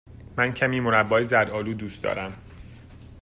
[0.37, 2.33] من کمی مربای زرد آلو دوست دارم.